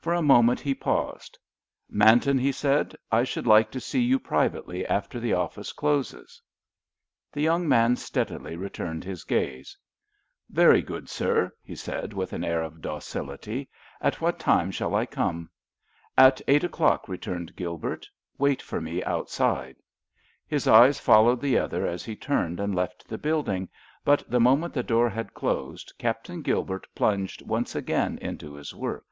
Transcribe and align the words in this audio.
For 0.00 0.14
a 0.14 0.22
moment 0.22 0.58
he 0.60 0.74
paused. 0.74 1.38
"Manton," 1.90 2.38
he 2.38 2.50
said, 2.50 2.96
"I 3.12 3.24
should 3.24 3.46
like 3.46 3.70
to 3.72 3.80
see 3.80 4.00
you 4.00 4.18
privately 4.18 4.86
after 4.86 5.20
the 5.20 5.34
office 5.34 5.74
closes." 5.74 6.40
The 7.30 7.42
young 7.42 7.68
man 7.68 7.96
steadily 7.96 8.56
returned 8.56 9.04
his 9.04 9.22
gaze. 9.24 9.76
"Very 10.48 10.80
good, 10.80 11.10
sir," 11.10 11.52
he 11.62 11.74
said, 11.76 12.14
with 12.14 12.32
an 12.32 12.42
air 12.42 12.62
of 12.62 12.80
docility. 12.80 13.68
"At 14.00 14.18
what 14.18 14.38
time 14.38 14.70
shall 14.70 14.94
I 14.94 15.04
come?" 15.04 15.50
"At 16.16 16.40
eight 16.48 16.64
o'clock," 16.64 17.06
returned 17.06 17.54
Gilbert. 17.54 18.08
"Wait 18.38 18.62
for 18.62 18.80
me 18.80 19.04
outside." 19.04 19.76
His 20.46 20.66
eyes 20.66 20.98
followed 20.98 21.42
the 21.42 21.58
other 21.58 21.86
as 21.86 22.02
he 22.06 22.16
turned 22.16 22.60
and 22.60 22.74
left 22.74 23.06
the 23.06 23.18
building, 23.18 23.68
but 24.06 24.24
the 24.26 24.40
moment 24.40 24.72
the 24.72 24.82
door 24.82 25.10
had 25.10 25.34
closed 25.34 25.92
Captain 25.98 26.40
Gilbert 26.40 26.86
plunged 26.94 27.42
once 27.42 27.74
again 27.74 28.16
into 28.22 28.54
his 28.54 28.74
work. 28.74 29.04